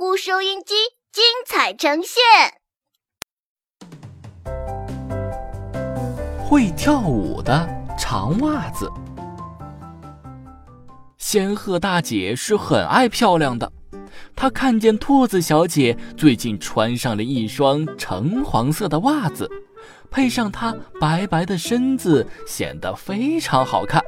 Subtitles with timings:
[0.00, 0.74] 呼收音机
[1.10, 2.22] 精彩呈现。
[6.38, 8.88] 会跳舞的长袜子。
[11.16, 13.72] 仙鹤大姐是很爱漂亮的，
[14.36, 19.50] 她看见兔子小姐最近穿上了一双橙黄色的袜子，
[20.12, 24.00] 配上她白白的身子，显得非常好看。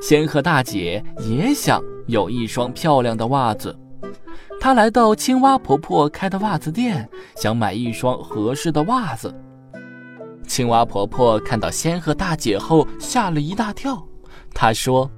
[0.00, 3.76] 仙鹤大姐也想有一双漂亮的袜子，
[4.62, 9.34] 她来到青蛙婆婆开的袜子店，想买一双合适的袜子。
[10.46, 14.06] 青蛙婆婆看到仙鹤大姐后吓了一大跳，
[14.54, 15.10] 她说：“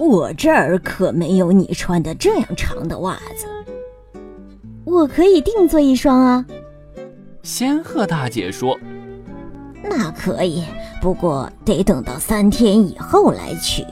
[0.00, 3.46] 我这儿可没有你穿的这样长的袜子，
[4.86, 6.46] 我可以定做一双啊。”
[7.44, 8.78] 仙鹤大姐说
[9.84, 10.64] ：“那可以，
[11.02, 13.84] 不过得等到三天以后来取。”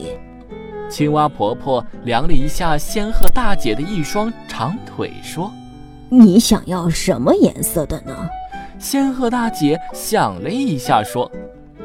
[0.92, 5.50] 青蛙婆婆量了一下仙鹤大姐的一双长腿，说
[6.10, 8.14] ：“你想要什么颜色的呢？”
[8.78, 11.32] 仙鹤大姐想了一下，说：“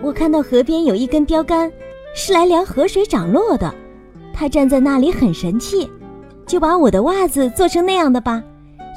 [0.03, 1.71] 我看到河边有一根标杆，
[2.13, 3.73] 是来量河水涨落的。
[4.33, 5.89] 他站在那里很神气，
[6.45, 8.43] 就把我的袜子做成那样的吧，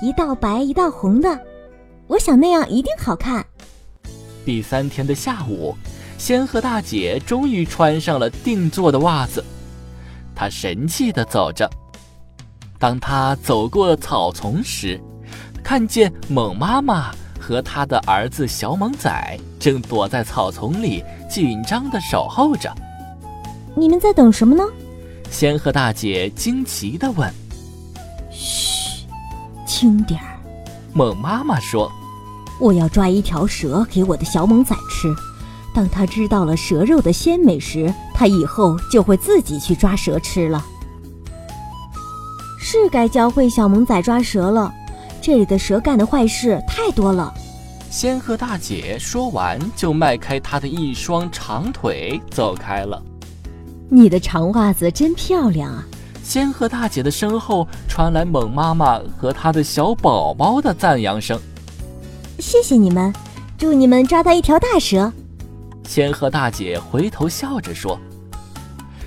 [0.02, 1.38] 一道白一道红的。
[2.08, 3.46] 我想那样一定好看。”
[4.44, 5.72] 第三天的下午，
[6.18, 9.44] 仙鹤大姐终于穿上了定做的袜子，
[10.40, 11.68] 她神气地走着。
[12.78, 14.98] 当他走过草丛时，
[15.62, 17.12] 看见猛妈妈。
[17.38, 22.72] 和他的儿子小猛仔正躲在草丛里，紧张地守候着。
[23.74, 24.62] 你们在等什么呢？
[25.30, 27.32] 仙鹤大姐惊奇地问。
[28.30, 29.06] 嘘，
[29.66, 30.38] 轻点儿。
[30.92, 31.90] 猛妈妈说
[32.60, 35.08] ：“我要抓一条蛇给我的小猛仔吃。
[35.74, 40.64] 当他知道了蛇肉的鲜美时，他以后就会自己去抓蛇吃了。
[42.58, 44.72] 是该教会小萌仔抓蛇了。
[45.22, 47.32] 这里的蛇干的坏事太多了。”
[47.90, 53.02] 仙鹤大姐说完，就迈开她的一双长腿走开了。
[53.88, 55.84] 你的长袜子真漂亮啊！
[56.22, 61.38] 仙鹤大姐的身后传来猛妈妈和她的小宝宝的赞扬声。
[62.38, 63.12] 谢谢你们，
[63.58, 65.12] 祝你们抓到一条大蛇。
[65.84, 67.98] 仙鹤大姐回头笑着说。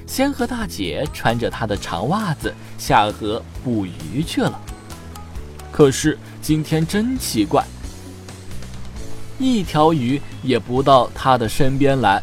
[0.05, 4.59] 仙鹤大姐穿着她的长袜子下河捕鱼去了。
[5.71, 7.63] 可是今天真奇怪。
[9.39, 12.21] 一条鱼也不到他的身边来。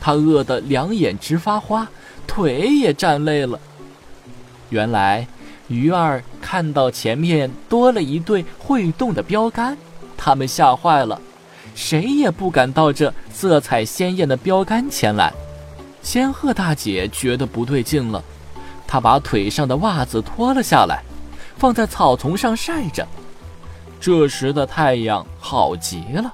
[0.00, 1.88] 他饿得两眼直发花，
[2.26, 3.58] 腿也站累了。
[4.70, 5.26] 原来
[5.68, 9.78] 鱼儿看到前面多了一对会动的标杆，
[10.16, 11.18] 他们吓坏了，
[11.74, 15.32] 谁也不敢到这色彩鲜艳的标杆前来。
[16.02, 18.22] 仙鹤大姐觉得不对劲了，
[18.86, 21.02] 她把腿上的袜子脱了下来，
[21.56, 23.06] 放在草丛上晒着。
[23.98, 26.30] 这时的太阳好极了，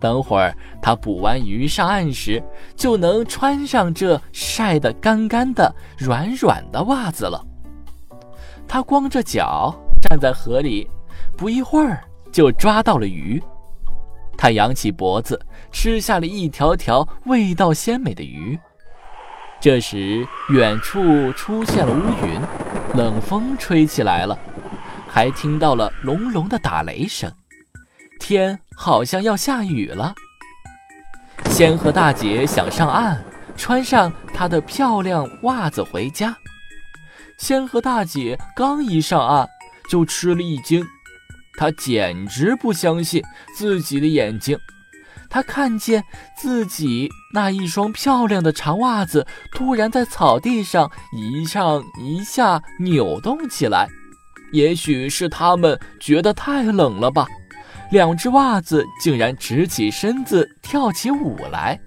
[0.00, 0.52] 等会儿
[0.82, 2.42] 她捕完鱼上岸时，
[2.74, 7.40] 就能穿上这晒得干干的、软软的袜子了。
[8.66, 9.72] 她光着脚
[10.02, 10.90] 站在河里，
[11.36, 12.02] 不一会儿
[12.32, 13.40] 就抓到了鱼。
[14.36, 15.40] 他扬起脖子，
[15.72, 18.58] 吃下了一条条味道鲜美的鱼。
[19.60, 22.40] 这时，远处出现了乌云，
[22.94, 24.38] 冷风吹起来了。
[25.08, 27.32] 还听到了隆隆的打雷声，
[28.18, 30.12] 天好像要下雨了。
[31.46, 33.24] 仙鹤大姐想上岸，
[33.56, 36.36] 穿上她的漂亮袜子回家。
[37.38, 39.48] 仙鹤大姐刚一上岸，
[39.88, 40.84] 就吃了一惊，
[41.56, 43.22] 他简直不相信
[43.56, 44.58] 自己的眼睛。
[45.30, 46.04] 他看见
[46.36, 53.88] 自己那一双漂亮的长袜子突然在草地上一上一下扭动起来。
[54.52, 57.26] 也许是他们觉得太冷了吧，
[57.90, 61.80] 两只袜子竟然直起身子跳起舞来，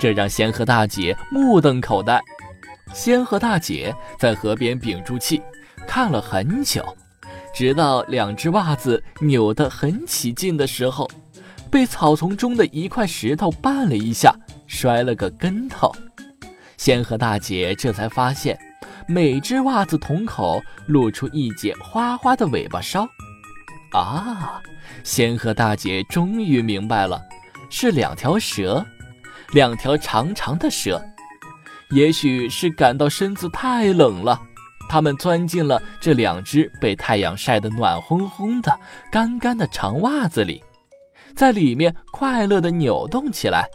[0.00, 2.18] 这让仙鹤大姐目瞪口呆。
[2.94, 5.42] 仙鹤大姐在河边屏住气，
[5.86, 6.96] 看了很久，
[7.52, 11.10] 直到两只袜子扭得很起劲的时候，
[11.70, 14.34] 被草丛中的一块石头绊了一下，
[14.66, 15.92] 摔了个跟头。
[16.76, 18.58] 仙鹤大姐这才发现。
[19.08, 23.04] 每只袜子筒口露出一截花花的尾巴梢，
[23.92, 24.62] 啊！
[25.02, 27.20] 仙鹤大姐终于明白了，
[27.68, 28.86] 是两条蛇，
[29.52, 31.02] 两条长长的蛇。
[31.90, 34.40] 也许是感到身子太冷了，
[34.92, 38.78] 它们钻进了这两只被太阳晒得暖烘烘的、
[39.10, 40.62] 干干的长袜子里，
[41.34, 43.66] 在里面快乐地扭动起来。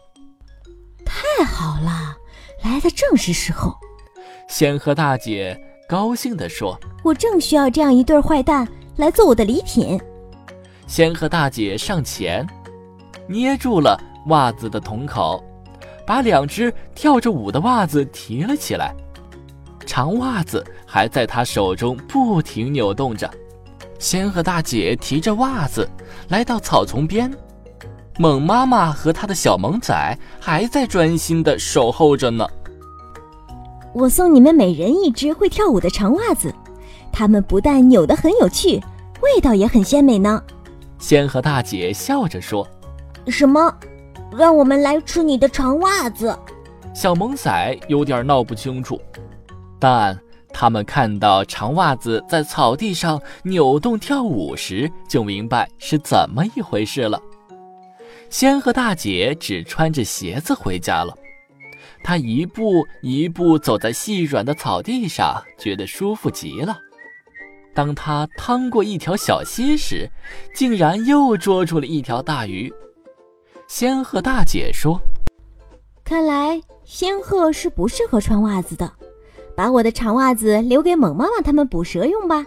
[1.04, 2.16] 太好了，
[2.64, 3.74] 来的正是时候。
[4.48, 5.60] 仙鹤大姐
[5.90, 10.00] 高兴地说：“我正需要这样一对坏蛋来做我的礼品。”
[10.86, 12.46] 仙鹤大姐上前，
[13.28, 15.44] 捏住了袜子的筒口，
[16.06, 18.94] 把两只跳着舞的袜子提了起来。
[19.98, 23.28] 长袜子还在他手中不停扭动着。
[23.98, 25.90] 仙鹤大姐提着袜子
[26.30, 27.34] 来到草丛边，
[28.20, 32.48] 猛妈妈和她的小萌仔还在专心地守候着呢。
[33.92, 36.54] 我送你们每人一只会跳舞的长袜子，
[37.12, 38.80] 它们不但扭得很有趣，
[39.24, 40.40] 味道也很鲜美呢。
[41.00, 42.68] 仙鹤大姐笑着说
[43.30, 43.76] ：“什么？
[44.38, 46.38] 让我们来吃你的长袜子？”
[46.94, 49.02] 小萌仔有点闹不清楚，
[49.80, 50.20] 但
[50.54, 57.22] 他们看到长袜子在草地上扭动跳舞时，就明白是怎么一回事了。
[58.30, 61.16] 仙鹤大姐只穿着鞋子回家了。
[62.04, 66.78] 她一步一步走在细软的草地上，觉得舒服极了。
[67.74, 70.10] 当她趟过一条小溪时，
[70.56, 72.74] 竟然又捉住了一条大鱼。
[73.68, 75.00] 仙鹤大姐说
[76.04, 78.92] ：“看来仙鹤是不适合穿袜子的，
[79.58, 82.46] 把我的长袜子留给猛妈妈他们捕蛇用吧。”